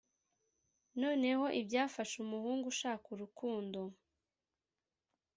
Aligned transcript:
noneho 1.01 1.45
ibyafasha 1.59 2.15
umuhungu 2.25 2.65
ushaka 2.73 3.05
urukundo 3.15 3.79